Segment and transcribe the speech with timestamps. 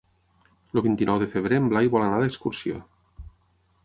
[0.77, 2.81] El vint-i-nou de febrer en Blai vol anar d'excursió.